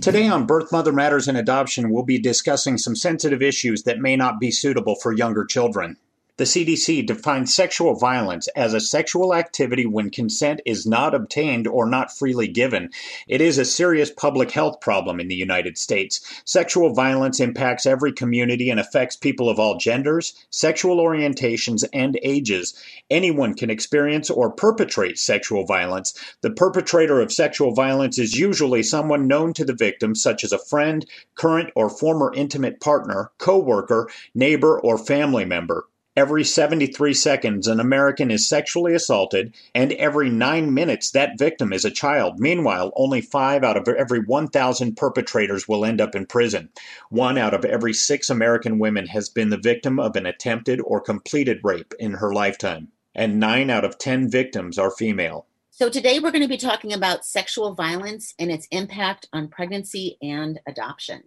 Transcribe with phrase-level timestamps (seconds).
[0.00, 4.16] Today on Birth Mother Matters and Adoption, we'll be discussing some sensitive issues that may
[4.16, 5.96] not be suitable for younger children.
[6.36, 11.88] The CDC defines sexual violence as a sexual activity when consent is not obtained or
[11.88, 12.90] not freely given.
[13.28, 16.20] It is a serious public health problem in the United States.
[16.44, 22.74] Sexual violence impacts every community and affects people of all genders, sexual orientations, and ages.
[23.08, 26.14] Anyone can experience or perpetrate sexual violence.
[26.40, 30.58] The perpetrator of sexual violence is usually someone known to the victim, such as a
[30.58, 35.86] friend, current or former intimate partner, co-worker, neighbor, or family member.
[36.16, 41.84] Every 73 seconds, an American is sexually assaulted, and every nine minutes, that victim is
[41.84, 42.38] a child.
[42.38, 46.68] Meanwhile, only five out of every 1,000 perpetrators will end up in prison.
[47.10, 51.00] One out of every six American women has been the victim of an attempted or
[51.00, 55.46] completed rape in her lifetime, and nine out of 10 victims are female.
[55.72, 60.16] So, today we're going to be talking about sexual violence and its impact on pregnancy
[60.22, 61.24] and adoption.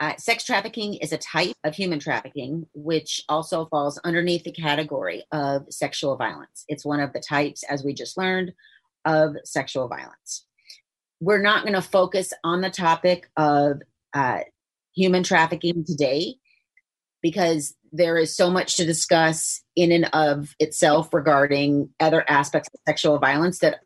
[0.00, 5.22] Uh, sex trafficking is a type of human trafficking, which also falls underneath the category
[5.30, 6.64] of sexual violence.
[6.68, 8.54] It's one of the types, as we just learned,
[9.04, 10.46] of sexual violence.
[11.20, 13.82] We're not going to focus on the topic of
[14.14, 14.40] uh,
[14.96, 16.36] human trafficking today
[17.20, 22.80] because there is so much to discuss in and of itself regarding other aspects of
[22.88, 23.80] sexual violence that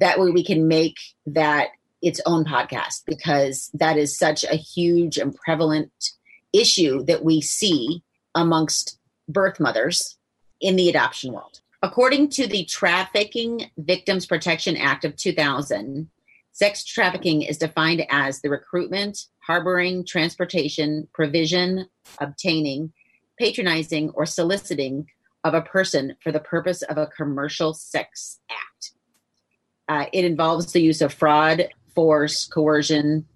[0.00, 1.68] that way we can make that
[2.06, 6.12] its own podcast because that is such a huge and prevalent
[6.52, 8.02] issue that we see
[8.34, 10.16] amongst birth mothers
[10.60, 11.60] in the adoption world.
[11.82, 16.08] According to the Trafficking Victims Protection Act of 2000,
[16.52, 21.88] sex trafficking is defined as the recruitment, harboring, transportation, provision,
[22.18, 22.92] obtaining,
[23.38, 25.06] patronizing, or soliciting
[25.44, 28.92] of a person for the purpose of a commercial sex act.
[29.88, 33.26] Uh, it involves the use of fraud, force, coercion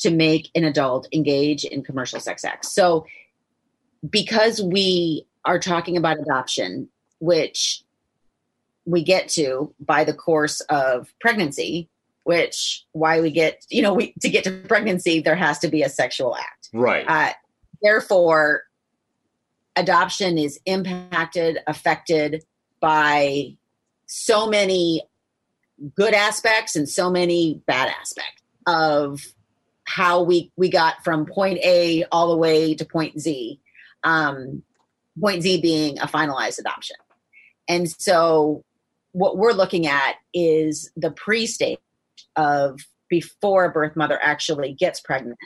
[0.00, 2.72] to make an adult engage in commercial sex acts.
[2.72, 3.06] So,
[4.08, 6.88] because we are talking about adoption,
[7.20, 7.82] which
[8.84, 11.88] we get to by the course of pregnancy,
[12.24, 15.82] which why we get, you know, we to get to pregnancy, there has to be
[15.82, 16.68] a sexual act.
[16.74, 17.06] Right.
[17.08, 17.32] Uh,
[17.82, 18.64] therefore,
[19.76, 22.44] adoption is impacted, affected
[22.80, 23.56] by
[24.06, 25.02] so many
[25.94, 29.20] good aspects and so many bad aspects of
[29.84, 33.60] how we we got from point A all the way to point Z.
[34.04, 34.62] Um,
[35.20, 36.96] point Z being a finalized adoption.
[37.68, 38.64] And so
[39.12, 41.78] what we're looking at is the pre-stage
[42.36, 45.38] of before a birth mother actually gets pregnant.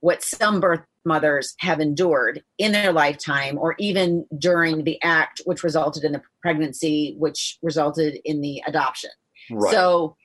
[0.00, 5.62] What some birth mothers have endured in their lifetime or even during the act which
[5.62, 9.10] resulted in the pregnancy which resulted in the adoption.
[9.50, 9.72] Right.
[9.72, 10.16] So,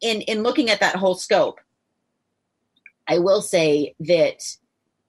[0.00, 1.60] in in looking at that whole scope,
[3.08, 4.42] I will say that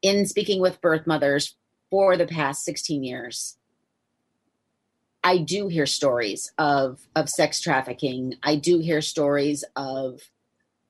[0.01, 1.55] in speaking with birth mothers
[1.89, 3.57] for the past 16 years,
[5.23, 8.35] I do hear stories of of sex trafficking.
[8.43, 10.21] I do hear stories of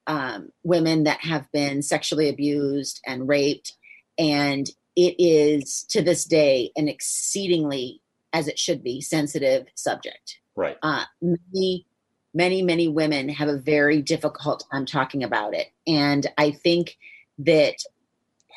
[0.07, 3.74] um, women that have been sexually abused and raped,
[4.18, 8.01] and it is to this day an exceedingly,
[8.33, 10.39] as it should be, sensitive subject.
[10.56, 10.77] Right.
[10.83, 11.86] Uh, many
[12.35, 15.71] many, many women have a very difficult time talking about it.
[15.87, 16.97] And I think
[17.39, 17.77] that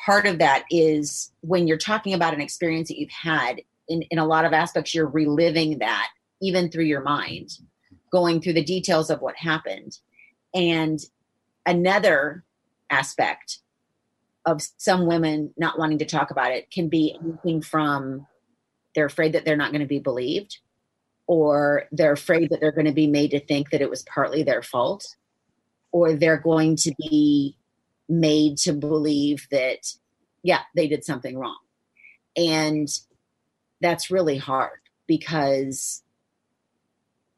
[0.05, 4.19] part of that is when you're talking about an experience that you've had, in, in
[4.19, 6.09] a lot of aspects, you're reliving that
[6.41, 7.57] even through your mind,
[8.11, 9.97] going through the details of what happened.
[10.53, 10.99] And
[11.65, 12.43] another
[12.89, 13.59] aspect
[14.45, 18.27] of some women not wanting to talk about it can be anything from
[18.95, 20.57] they're afraid that they're not going to be believed
[21.29, 24.41] or they're afraid that they're going to be made to think that it was partly
[24.41, 25.15] their fault
[25.91, 27.55] or they're going to be
[28.09, 29.93] made to believe that
[30.41, 31.59] yeah they did something wrong.
[32.35, 32.87] And
[33.79, 36.01] that's really hard because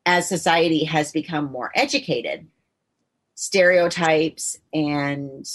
[0.06, 2.48] as society has become more educated
[3.36, 5.46] stereotypes and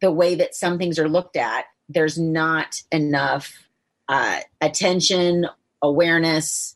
[0.00, 3.68] the way that some things are looked at there's not enough
[4.08, 5.46] uh, attention
[5.82, 6.75] awareness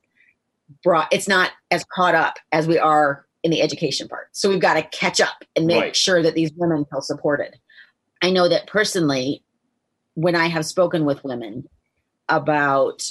[0.82, 4.28] brought it's not as caught up as we are in the education part.
[4.32, 5.96] So we've got to catch up and make right.
[5.96, 7.56] sure that these women feel supported.
[8.22, 9.42] I know that personally
[10.14, 11.64] when i have spoken with women
[12.28, 13.08] about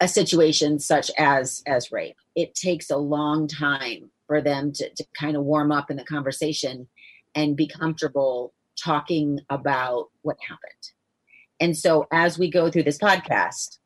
[0.00, 5.04] a situation such as as rape it takes a long time for them to, to
[5.18, 6.88] kind of warm up in the conversation
[7.34, 10.90] and be comfortable talking about what happened.
[11.60, 13.78] And so as we go through this podcast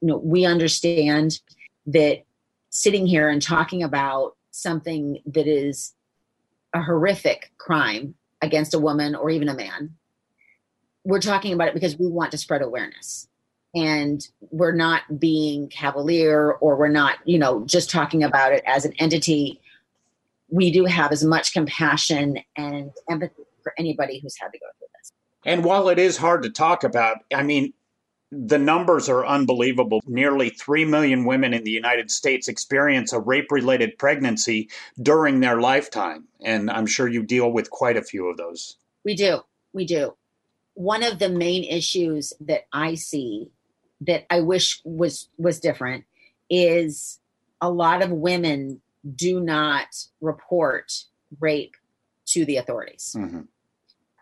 [0.00, 1.38] you know we understand
[1.86, 2.24] that
[2.72, 5.94] sitting here and talking about something that is
[6.74, 9.94] a horrific crime against a woman or even a man
[11.04, 13.28] we're talking about it because we want to spread awareness.
[13.74, 18.84] And we're not being cavalier or we're not you know just talking about it as
[18.84, 19.60] an entity.
[20.50, 24.88] We do have as much compassion and empathy for anybody who's had to go through
[24.98, 25.12] this.
[25.46, 27.72] And while it is hard to talk about i mean
[28.32, 30.00] the numbers are unbelievable.
[30.06, 34.70] Nearly 3 million women in the United States experience a rape related pregnancy
[35.02, 36.24] during their lifetime.
[36.42, 38.78] And I'm sure you deal with quite a few of those.
[39.04, 39.40] We do.
[39.74, 40.16] We do.
[40.74, 43.50] One of the main issues that I see
[44.00, 46.04] that I wish was was different
[46.48, 47.20] is
[47.60, 48.80] a lot of women
[49.14, 49.88] do not
[50.22, 51.04] report
[51.38, 51.76] rape
[52.26, 53.14] to the authorities.
[53.16, 53.42] Mm-hmm.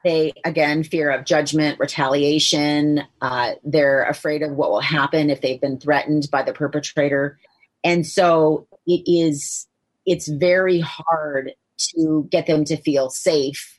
[0.05, 3.03] They again fear of judgment, retaliation.
[3.21, 7.39] Uh, they're afraid of what will happen if they've been threatened by the perpetrator,
[7.85, 9.67] and so it is.
[10.07, 11.53] It's very hard
[11.95, 13.79] to get them to feel safe,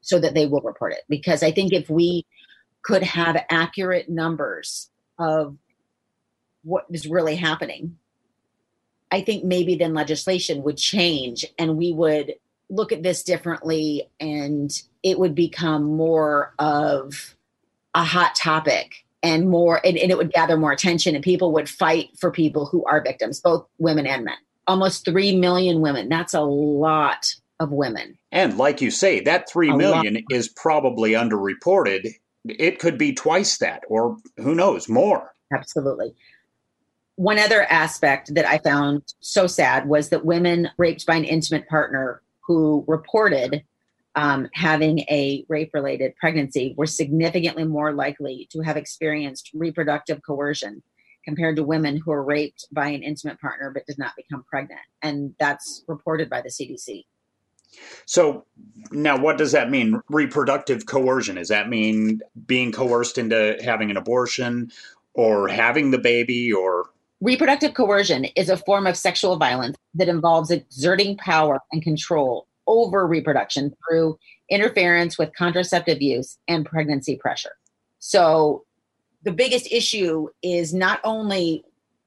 [0.00, 1.02] so that they will report it.
[1.08, 2.26] Because I think if we
[2.82, 5.56] could have accurate numbers of
[6.62, 7.98] what is really happening,
[9.10, 12.34] I think maybe then legislation would change and we would
[12.70, 14.70] look at this differently and
[15.02, 17.34] it would become more of
[17.94, 21.68] a hot topic and more and, and, it would gather more attention and people would
[21.68, 24.36] fight for people who are victims both women and men.
[24.66, 26.08] Almost 3 million women.
[26.08, 28.16] That's a lot of women.
[28.30, 30.24] And like you say that three a million lot.
[30.30, 32.14] is probably underreported.
[32.44, 35.34] It could be twice that or who knows more.
[35.52, 36.14] Absolutely.
[37.16, 41.68] One other aspect that i found so sad was that women raped by an intimate
[41.68, 43.62] partner who reported
[44.16, 50.82] um, having a rape related pregnancy were significantly more likely to have experienced reproductive coercion
[51.24, 54.80] compared to women who are raped by an intimate partner but did not become pregnant.
[55.00, 57.04] And that's reported by the CDC.
[58.04, 58.46] So
[58.90, 60.00] now what does that mean?
[60.08, 61.36] Reproductive coercion?
[61.36, 64.72] Does that mean being coerced into having an abortion
[65.14, 70.50] or having the baby or Reproductive coercion is a form of sexual violence that involves
[70.50, 74.18] exerting power and control over reproduction through
[74.48, 77.52] interference with contraceptive use and pregnancy pressure.
[77.98, 78.64] So,
[79.22, 81.62] the biggest issue is not only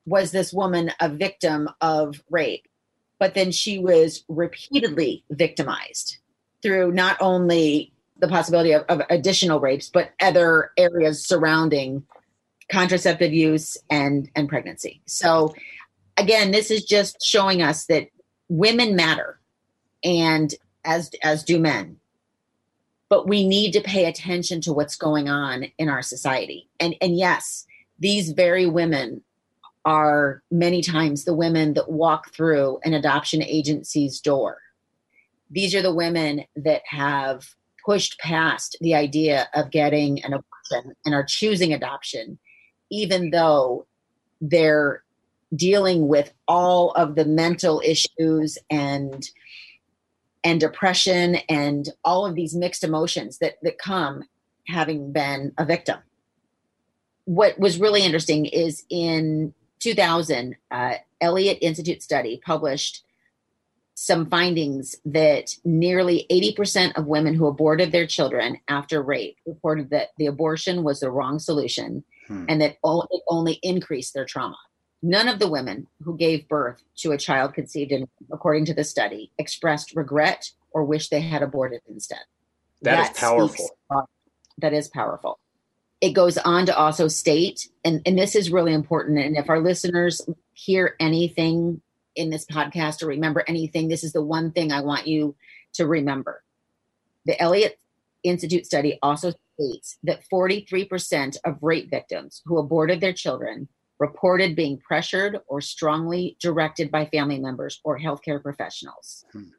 [0.08, 2.68] was this woman a victim of rape,
[3.20, 6.18] but then she was repeatedly victimized
[6.64, 12.04] through not only the possibility of, of additional rapes, but other areas surrounding
[12.72, 15.02] contraceptive use and and pregnancy.
[15.06, 15.54] So
[16.18, 18.08] again, this is just showing us that
[18.50, 19.40] women matter
[20.04, 20.54] and
[20.86, 21.98] as as do men.
[23.10, 26.70] But we need to pay attention to what's going on in our society.
[26.80, 27.66] And and yes,
[28.00, 29.22] these very women
[29.86, 34.58] are many times the women that walk through an adoption agency's door.
[35.52, 37.46] These are the women that have
[37.86, 42.40] pushed past the idea of getting an abortion and are choosing adoption
[42.94, 43.88] even though
[44.40, 45.04] they're
[45.56, 49.30] dealing with all of the mental issues and
[50.44, 54.24] and depression and all of these mixed emotions that that come
[54.68, 55.98] having been a victim.
[57.26, 63.04] What was really interesting is in 2000 uh, elliott institute study published
[63.96, 70.10] some findings that nearly 80% of women who aborted their children after rape reported that
[70.18, 72.46] the abortion was the wrong solution hmm.
[72.48, 74.58] and that all, it only increased their trauma.
[75.02, 78.86] None of the women who gave birth to a child conceived in, according to the
[78.86, 82.22] study, expressed regret or wish they had aborted instead.
[82.82, 83.70] that, that is powerful.
[84.60, 85.40] that is powerful.
[86.00, 89.20] It goes on to also state, and, and this is really important.
[89.20, 90.22] And if our listeners
[90.54, 91.82] hear anything
[92.16, 95.36] in this podcast or remember anything, this is the one thing I want you
[95.74, 96.44] to remember.
[97.26, 97.80] The Elliott
[98.24, 103.68] Institute study also states that 43% of rape victims who aborted their children
[104.00, 109.26] reported being pressured or strongly directed by family members or healthcare professionals.
[109.32, 109.50] Hmm.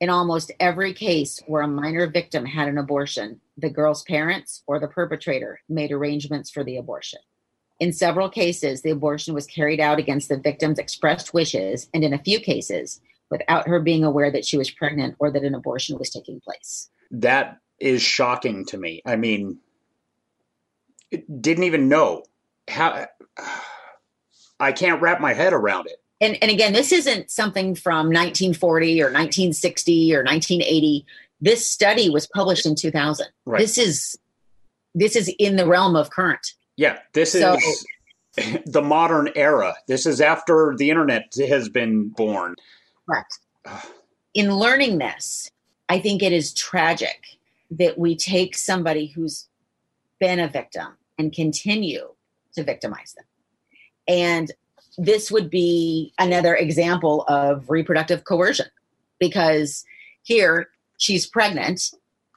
[0.00, 4.78] In almost every case where a minor victim had an abortion, the girl's parents or
[4.78, 7.20] the perpetrator made arrangements for the abortion.
[7.80, 12.12] In several cases, the abortion was carried out against the victim's expressed wishes, and in
[12.12, 13.00] a few cases,
[13.30, 16.90] without her being aware that she was pregnant or that an abortion was taking place.
[17.10, 19.02] That is shocking to me.
[19.04, 19.58] I mean,
[21.10, 22.24] didn't even know
[22.68, 23.06] how.
[24.60, 25.96] I can't wrap my head around it.
[26.20, 31.06] And, and again, this isn't something from 1940 or 1960 or 1980.
[31.40, 33.26] This study was published in 2000.
[33.46, 33.58] Right.
[33.58, 34.18] This is
[34.94, 36.54] this is in the realm of current.
[36.76, 37.86] Yeah, this so, is
[38.66, 39.74] the modern era.
[39.88, 42.56] This is after the internet has been born.
[43.06, 43.38] Correct.
[44.34, 45.50] in learning this,
[45.88, 47.38] I think it is tragic
[47.70, 49.48] that we take somebody who's
[50.18, 52.08] been a victim and continue
[52.54, 53.24] to victimize them.
[54.08, 54.50] And
[54.98, 58.66] this would be another example of reproductive coercion
[59.18, 59.84] because
[60.22, 61.90] here she's pregnant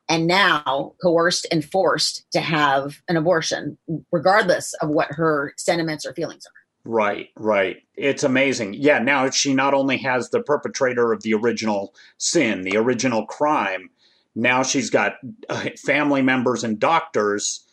[0.10, 3.78] and now coerced and forced to have an abortion,
[4.12, 6.52] regardless of what her sentiments or feelings are.
[6.86, 7.78] Right, right.
[7.96, 8.74] It's amazing.
[8.74, 13.90] Yeah, now she not only has the perpetrator of the original sin, the original crime,
[14.36, 15.16] now she's got
[15.50, 17.66] uh, family members and doctors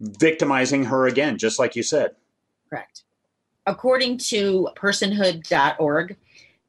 [0.00, 2.12] victimizing her again, just like you said.
[2.68, 3.02] Correct.
[3.66, 6.16] According to personhood.org,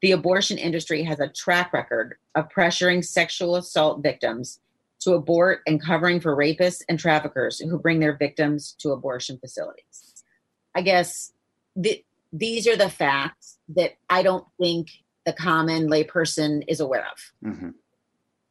[0.02, 4.60] the abortion industry has a track record of pressuring sexual assault victims
[5.00, 10.24] to abort and covering for rapists and traffickers who bring their victims to abortion facilities.
[10.74, 11.34] I guess
[11.76, 14.90] the, these are the facts that I don't think
[15.26, 17.50] the common layperson is aware of.
[17.50, 17.70] Mm-hmm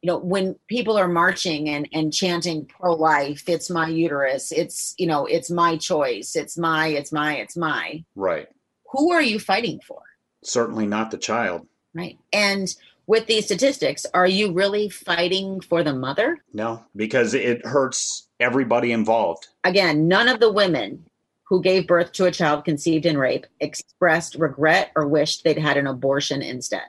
[0.05, 5.07] you know when people are marching and and chanting pro-life it's my uterus it's you
[5.07, 8.05] know it's my choice it's my it's my it's my.
[8.15, 8.47] Right.
[8.93, 10.03] Who are you fighting for?
[10.43, 11.67] Certainly not the child.
[11.95, 12.19] Right.
[12.35, 12.69] And
[13.07, 16.45] with these statistics are you really fighting for the mother?
[16.53, 19.49] No because it hurts everybody involved.
[19.65, 21.07] Again none of the women
[21.45, 25.79] who gave birth to a child conceived in rape expressed regret or wished they'd had
[25.79, 26.89] an abortion instead.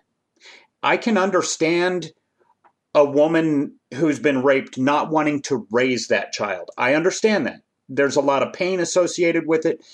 [0.84, 2.12] I can understand
[2.96, 6.72] a woman who's been raped not wanting to raise that child.
[6.78, 7.62] I understand that.
[7.90, 9.86] There's a lot of pain associated with it.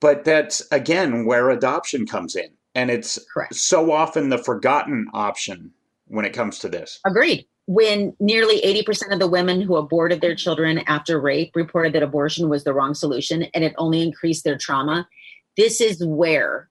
[0.00, 2.50] But that's, again, where adoption comes in.
[2.74, 3.54] And it's Correct.
[3.54, 5.72] so often the forgotten option
[6.06, 7.00] when it comes to this.
[7.06, 7.46] Agreed.
[7.66, 12.50] When nearly 80% of the women who aborted their children after rape reported that abortion
[12.50, 15.08] was the wrong solution and it only increased their trauma,
[15.56, 16.68] this is where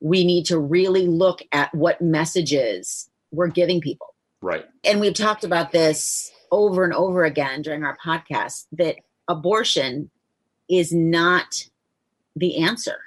[0.00, 4.15] we need to really look at what messages we're giving people
[4.46, 4.64] Right.
[4.84, 8.94] And we've talked about this over and over again during our podcast that
[9.26, 10.08] abortion
[10.70, 11.68] is not
[12.36, 12.98] the answer.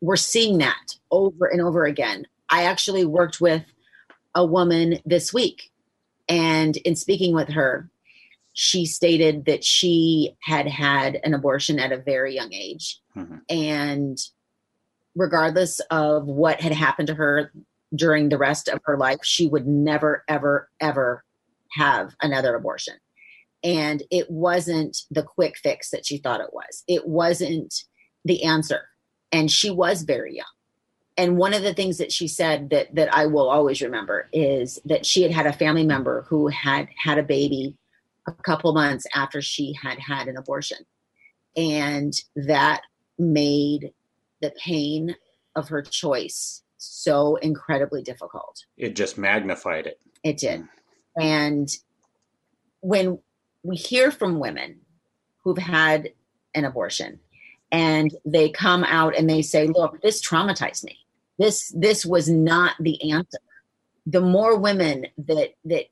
[0.00, 2.26] We're seeing that over and over again.
[2.48, 3.62] I actually worked with
[4.34, 5.70] a woman this week,
[6.30, 7.90] and in speaking with her,
[8.54, 13.00] she stated that she had had an abortion at a very young age.
[13.14, 13.36] Mm-hmm.
[13.50, 14.18] And
[15.14, 17.52] regardless of what had happened to her
[17.94, 21.24] during the rest of her life, she would never, ever, ever
[21.72, 22.94] have another abortion.
[23.62, 26.84] And it wasn't the quick fix that she thought it was.
[26.86, 27.74] It wasn't
[28.24, 28.82] the answer.
[29.32, 30.46] And she was very young.
[31.16, 34.80] And one of the things that she said that that I will always remember is
[34.84, 37.76] that she had had a family member who had had a baby
[38.26, 40.78] a couple months after she had had an abortion.
[41.56, 42.82] And that
[43.16, 43.92] made
[44.42, 45.14] the pain
[45.54, 48.64] of her choice so incredibly difficult.
[48.76, 50.00] It just magnified it.
[50.22, 50.64] It did.
[51.20, 51.68] And
[52.80, 53.18] when
[53.62, 54.80] we hear from women
[55.42, 56.10] who've had
[56.54, 57.20] an abortion
[57.72, 60.98] and they come out and they say, look, this traumatized me.
[61.38, 63.38] This this was not the answer.
[64.06, 65.86] The more women that that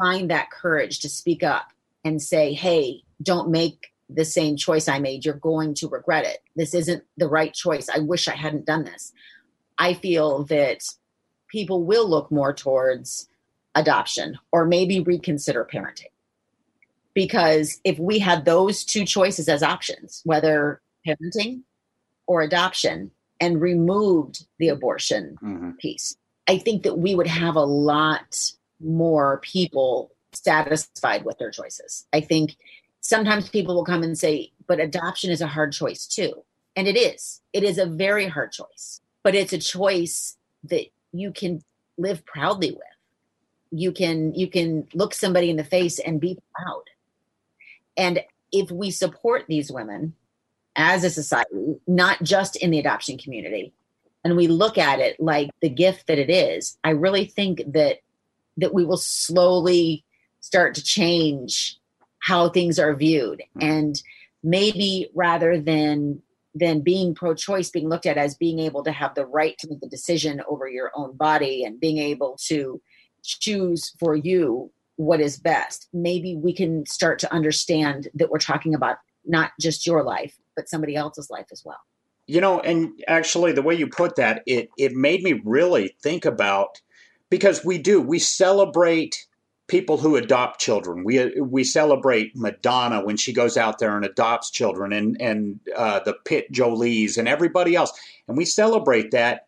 [0.00, 1.68] find that courage to speak up
[2.04, 5.24] and say, hey, don't make the same choice I made.
[5.24, 6.38] You're going to regret it.
[6.54, 7.88] This isn't the right choice.
[7.92, 9.12] I wish I hadn't done this.
[9.78, 10.84] I feel that
[11.48, 13.28] people will look more towards
[13.74, 16.10] adoption or maybe reconsider parenting.
[17.14, 21.62] Because if we had those two choices as options, whether parenting
[22.26, 25.70] or adoption, and removed the abortion mm-hmm.
[25.72, 26.16] piece,
[26.48, 32.06] I think that we would have a lot more people satisfied with their choices.
[32.12, 32.56] I think
[33.00, 36.44] sometimes people will come and say, but adoption is a hard choice too.
[36.74, 37.40] And it is.
[37.52, 41.60] It is a very hard choice, but it's a choice that you can
[41.98, 42.96] live proudly with.
[43.72, 46.84] You can you can look somebody in the face and be proud.
[47.96, 48.20] And
[48.52, 50.14] if we support these women
[50.76, 51.50] as a society,
[51.88, 53.72] not just in the adoption community,
[54.22, 58.02] and we look at it like the gift that it is, I really think that
[58.58, 60.04] that we will slowly
[60.38, 61.80] start to change
[62.20, 63.70] how things are viewed mm-hmm.
[63.70, 64.02] and
[64.44, 66.22] maybe rather than
[66.58, 69.80] than being pro-choice being looked at as being able to have the right to make
[69.80, 72.80] the decision over your own body and being able to
[73.22, 75.88] choose for you what is best.
[75.92, 78.96] Maybe we can start to understand that we're talking about
[79.26, 81.80] not just your life but somebody else's life as well.
[82.26, 86.24] You know and actually the way you put that it it made me really think
[86.24, 86.80] about
[87.28, 89.26] because we do we celebrate
[89.68, 91.04] people who adopt children.
[91.04, 96.00] We we celebrate Madonna when she goes out there and adopts children, and and uh,
[96.00, 97.92] the Pitt Jolies and everybody else,
[98.28, 99.46] and we celebrate that.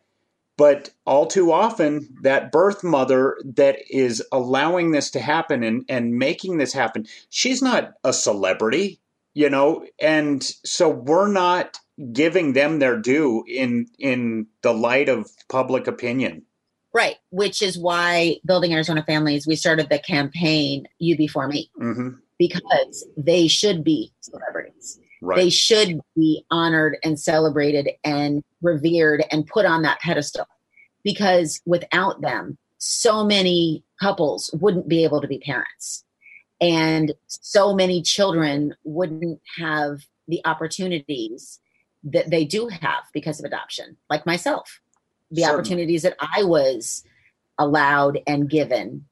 [0.57, 6.19] But all too often, that birth mother that is allowing this to happen and, and
[6.19, 8.99] making this happen, she's not a celebrity,
[9.33, 11.79] you know, and so we're not
[12.11, 16.43] giving them their due in in the light of public opinion.
[16.93, 22.09] Right, which is why Building Arizona Families, we started the campaign You Before Me mm-hmm.
[22.39, 24.99] because they should be celebrities.
[25.21, 25.35] Right.
[25.35, 30.47] They should be honored and celebrated and revered and put on that pedestal
[31.03, 36.05] because without them, so many couples wouldn't be able to be parents.
[36.61, 41.59] And so many children wouldn't have the opportunities
[42.03, 44.79] that they do have because of adoption, like myself
[45.31, 45.59] the Certainly.
[45.59, 47.03] opportunities that I was
[47.57, 49.05] allowed and given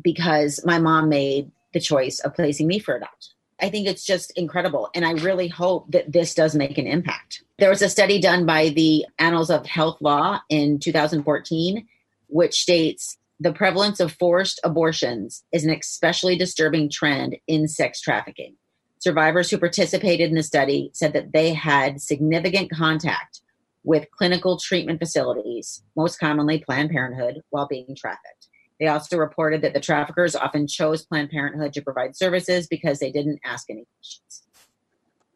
[0.00, 3.32] because my mom made the choice of placing me for adoption.
[3.60, 4.90] I think it's just incredible.
[4.94, 7.42] And I really hope that this does make an impact.
[7.58, 11.86] There was a study done by the Annals of Health Law in 2014,
[12.26, 18.56] which states the prevalence of forced abortions is an especially disturbing trend in sex trafficking.
[18.98, 23.40] Survivors who participated in the study said that they had significant contact
[23.84, 28.48] with clinical treatment facilities, most commonly Planned Parenthood, while being trafficked.
[28.80, 33.12] They also reported that the traffickers often chose Planned Parenthood to provide services because they
[33.12, 34.42] didn't ask any questions.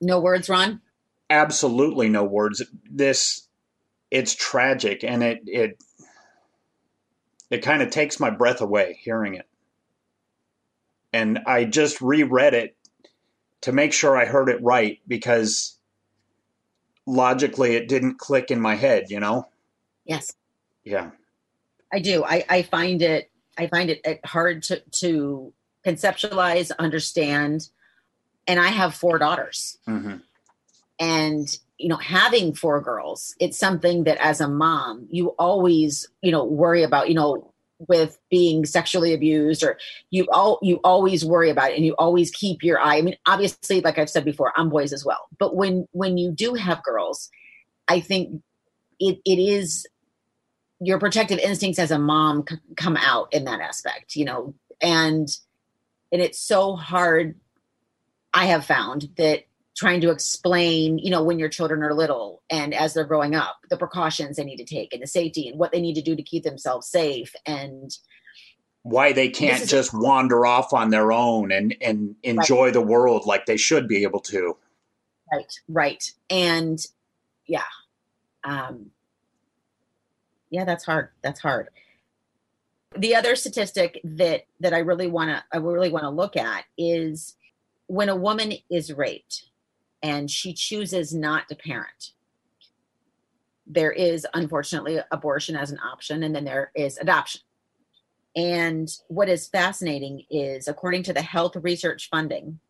[0.01, 0.81] No words, Ron?
[1.31, 2.63] Absolutely no words.
[2.91, 3.47] This
[4.11, 5.79] it's tragic and it it
[7.51, 9.47] it kind of takes my breath away hearing it.
[11.13, 12.77] And I just reread it
[13.63, 15.78] to make sure I heard it right because
[17.09, 19.49] logically it didn't click in my head, you know?
[20.05, 20.35] Yes.
[20.85, 21.11] Yeah.
[21.93, 22.23] I do.
[22.25, 25.53] I, I find it I find it hard to to
[25.85, 27.69] conceptualize, understand.
[28.47, 29.79] And I have four daughters.
[29.89, 30.17] Mm-hmm.
[31.01, 36.33] And you know, having four girls, it's something that as a mom, you always, you
[36.33, 37.53] know, worry about, you know,
[37.87, 39.79] with being sexually abused or
[40.11, 42.99] you all you always worry about it and you always keep your eye.
[42.99, 45.29] I mean obviously like i've said before i'm boys as well.
[45.39, 47.31] But when when you do have girls
[47.87, 48.43] i think
[48.99, 49.87] it it is
[50.81, 54.55] your protective instincts as a mom c- come out in that aspect you know?
[54.81, 55.29] And
[56.13, 57.37] and it's so hard
[58.35, 59.48] i have found that
[59.79, 63.59] trying to explain, you know, when your children are little and as they're growing up,
[63.71, 66.17] the precautions they need to take and the safety and what they need to do
[66.17, 67.97] to keep themselves safe and
[68.83, 72.73] why they can't just wander off on their own and and enjoy right.
[72.73, 74.57] the world like they should be able to.
[75.33, 76.13] Right, right.
[76.29, 76.85] And
[77.47, 77.63] yeah.
[78.43, 78.91] Um
[80.51, 81.11] yeah, that's hard.
[81.23, 81.69] That's hard.
[82.97, 86.65] The other statistic that that I really want to I really want to look at
[86.77, 87.37] is
[87.87, 89.45] when a woman is raped
[90.03, 92.13] and she chooses not to parent.
[93.67, 97.43] There is unfortunately abortion as an option, and then there is adoption.
[98.35, 102.61] And what is fascinating is, according to the Health Research Funding,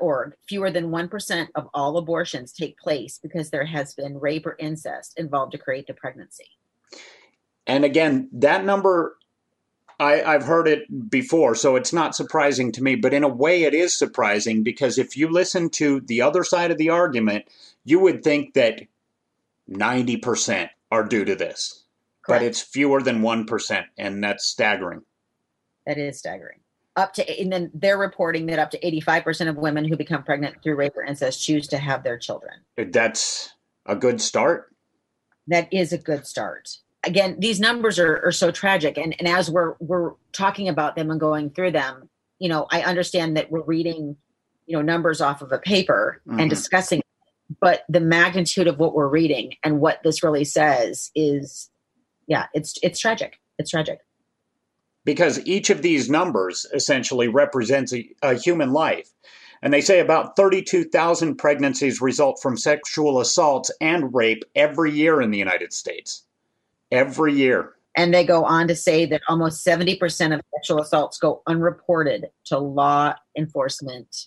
[0.00, 4.56] org, fewer than 1% of all abortions take place because there has been rape or
[4.58, 6.48] incest involved to create the pregnancy.
[7.66, 9.16] And again, that number
[10.00, 12.96] I, I've heard it before, so it's not surprising to me.
[12.96, 16.70] But in a way, it is surprising because if you listen to the other side
[16.70, 17.44] of the argument,
[17.84, 18.80] you would think that
[19.70, 21.84] 90% are due to this.
[22.22, 22.40] Correct.
[22.40, 25.02] But it's fewer than 1%, and that's staggering.
[25.86, 26.60] That is staggering.
[26.96, 30.62] Up to, and then they're reporting that up to 85% of women who become pregnant
[30.62, 32.54] through rape or incest choose to have their children.
[32.76, 33.50] That's
[33.84, 34.74] a good start.
[35.46, 36.78] that is a good start.
[37.04, 38.98] Again, these numbers are, are so tragic.
[38.98, 42.08] And, and as we're, we're talking about them and going through them,
[42.38, 44.16] you know, I understand that we're reading,
[44.66, 46.40] you know, numbers off of a paper mm-hmm.
[46.40, 47.02] and discussing,
[47.60, 51.70] but the magnitude of what we're reading and what this really says is,
[52.26, 53.40] yeah, it's, it's tragic.
[53.58, 54.00] It's tragic
[55.04, 59.08] because each of these numbers essentially represents a, a human life.
[59.62, 65.30] And they say about 32,000 pregnancies result from sexual assaults and rape every year in
[65.30, 66.24] the United States.
[66.90, 67.74] Every year.
[67.96, 72.58] And they go on to say that almost 70% of sexual assaults go unreported to
[72.58, 74.26] law enforcement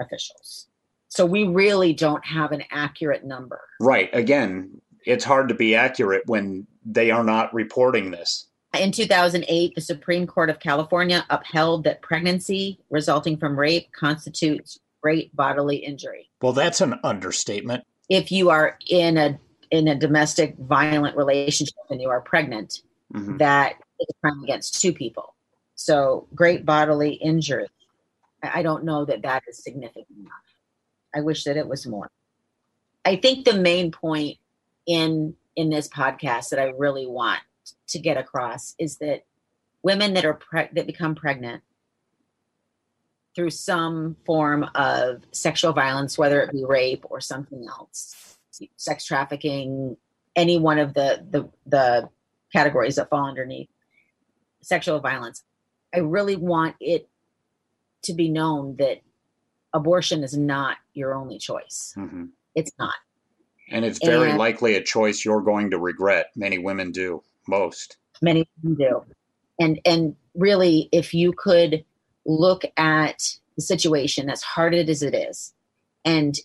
[0.00, 0.68] officials.
[1.08, 3.60] So we really don't have an accurate number.
[3.80, 4.08] Right.
[4.12, 8.46] Again, it's hard to be accurate when they are not reporting this.
[8.78, 15.34] In 2008, the Supreme Court of California upheld that pregnancy resulting from rape constitutes great
[15.34, 16.30] bodily injury.
[16.40, 17.82] Well, that's an understatement.
[18.08, 23.36] If you are in a in a domestic violent relationship and you are pregnant, mm-hmm.
[23.38, 25.34] that is a crime against two people.
[25.74, 27.68] So, great bodily injury.
[28.42, 30.32] I don't know that that is significant enough.
[31.14, 32.10] I wish that it was more.
[33.04, 34.38] I think the main point
[34.86, 37.40] in in this podcast that I really want
[37.88, 39.24] to get across is that
[39.82, 41.62] women that are pre- that become pregnant
[43.34, 48.29] through some form of sexual violence, whether it be rape or something else,
[48.76, 49.96] sex trafficking,
[50.36, 52.08] any one of the the, the
[52.52, 53.68] categories that fall underneath
[54.60, 55.42] sexual violence.
[55.94, 57.08] I really want it
[58.02, 59.00] to be known that
[59.72, 61.94] abortion is not your only choice.
[61.96, 62.26] Mm-hmm.
[62.54, 62.94] It's not.
[63.70, 66.30] And it's very and, likely a choice you're going to regret.
[66.34, 69.04] Many women do most many do
[69.58, 71.84] and and really if you could
[72.24, 73.22] look at
[73.56, 75.54] the situation as hard as it is
[76.04, 76.36] and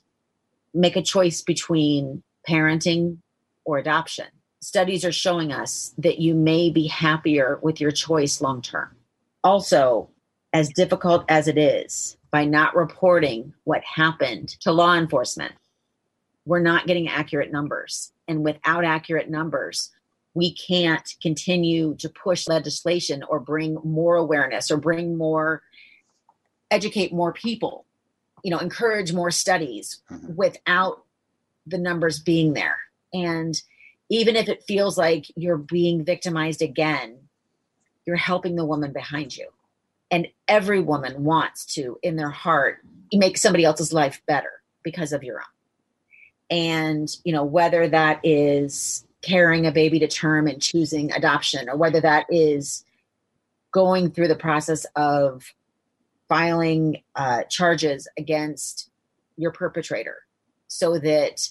[0.76, 3.18] make a choice between parenting
[3.66, 4.28] or adoption.
[4.62, 8.96] Studies are showing us that you may be happier with your choice long term.
[9.44, 10.10] Also
[10.54, 15.54] as difficult as it is by not reporting what happened to law enforcement
[16.46, 18.12] we're not getting accurate numbers.
[18.28, 19.92] And without accurate numbers
[20.36, 25.64] we can't continue to push legislation or bring more awareness or bring more
[26.70, 27.85] educate more people
[28.46, 30.36] you know encourage more studies mm-hmm.
[30.36, 31.04] without
[31.66, 32.78] the numbers being there.
[33.14, 33.60] And
[34.10, 37.18] even if it feels like you're being victimized again
[38.06, 39.50] you're helping the woman behind you.
[40.12, 42.80] And every woman wants to in their heart
[43.12, 45.46] make somebody else's life better because of your own.
[46.50, 51.76] And you know whether that is carrying a baby to term and choosing adoption, or
[51.76, 52.86] whether that is
[53.72, 55.52] going through the process of
[56.28, 58.90] filing uh, charges against
[59.38, 60.18] your perpetrator
[60.68, 61.50] so that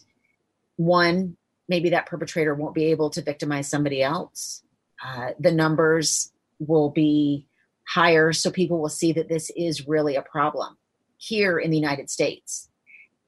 [0.77, 1.37] one,
[1.69, 4.63] maybe that perpetrator won't be able to victimize somebody else.
[5.05, 7.47] Uh, the numbers will be
[7.87, 10.77] higher so people will see that this is really a problem
[11.17, 12.69] here in the United States.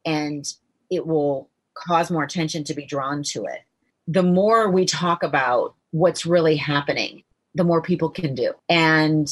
[0.05, 0.45] And
[0.91, 3.61] it will cause more attention to be drawn to it
[4.09, 7.23] the more we talk about what's really happening,
[7.55, 8.53] the more people can do.
[8.69, 9.29] And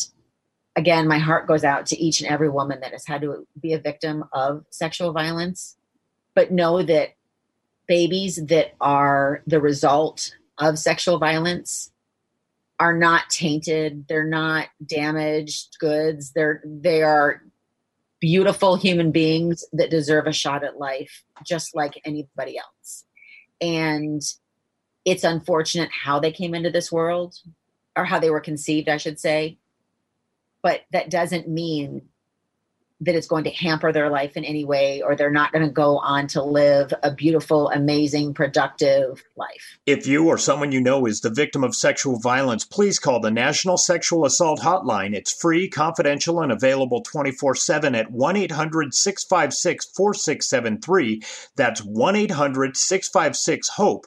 [0.77, 3.73] again, my heart goes out to each and every woman that has had to be
[3.73, 5.77] a victim of sexual violence.
[6.35, 7.15] But know that
[7.87, 11.91] babies that are the result of sexual violence
[12.81, 17.43] are not tainted they're not damaged goods they're they are
[18.21, 23.05] beautiful human beings that deserve a shot at life just like anybody else
[23.61, 24.23] and
[25.05, 27.37] it's unfortunate how they came into this world
[27.97, 29.59] or how they were conceived, I should say.
[30.64, 32.00] But that doesn't mean
[33.00, 35.70] that it's going to hamper their life in any way or they're not going to
[35.70, 39.79] go on to live a beautiful, amazing, productive life.
[39.85, 43.31] If you or someone you know is the victim of sexual violence, please call the
[43.31, 45.14] National Sexual Assault Hotline.
[45.14, 51.22] It's free, confidential, and available 24 7 at 1 800 656 4673.
[51.57, 54.07] That's 1 800 656 HOPE.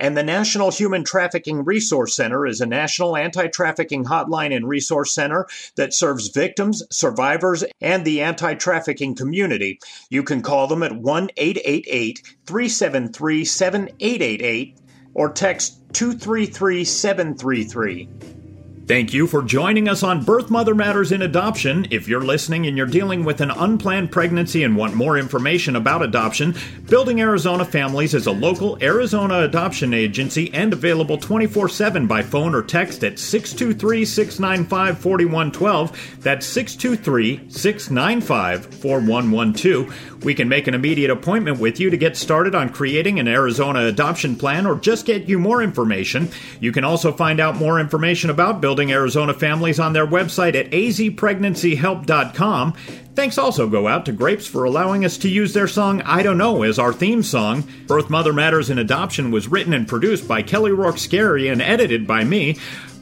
[0.00, 5.12] And the National Human Trafficking Resource Center is a national anti trafficking hotline and resource
[5.14, 9.78] center that serves victims, survivors, and the anti trafficking community.
[10.08, 14.78] You can call them at 1 888 373 7888
[15.12, 18.39] or text 233 733.
[18.90, 21.86] Thank you for joining us on Birth Mother Matters in Adoption.
[21.92, 26.02] If you're listening and you're dealing with an unplanned pregnancy and want more information about
[26.02, 26.56] adoption,
[26.88, 32.52] Building Arizona Families is a local Arizona adoption agency and available 24 7 by phone
[32.52, 36.18] or text at 623 695 4112.
[36.18, 40.24] That's 623 695 4112.
[40.24, 43.86] We can make an immediate appointment with you to get started on creating an Arizona
[43.86, 46.28] adoption plan or just get you more information.
[46.58, 50.70] You can also find out more information about Building Arizona families on their website at
[50.70, 52.72] azpregnancyhelp.com.
[53.14, 56.38] Thanks also go out to Grapes for allowing us to use their song I Don't
[56.38, 57.64] Know as our theme song.
[57.86, 62.06] Birth Mother Matters in Adoption was written and produced by Kelly Rourke Scary and edited
[62.06, 62.56] by me.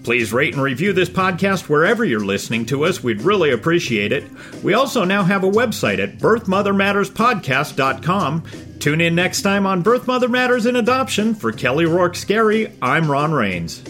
[0.05, 3.03] Please rate and review this podcast wherever you're listening to us.
[3.03, 4.25] We'd really appreciate it.
[4.63, 8.43] We also now have a website at birthmothermatterspodcast.com.
[8.79, 11.35] Tune in next time on Birth Mother Matters in Adoption.
[11.35, 13.83] For Kelly Rourke Scary, I'm Ron Rains.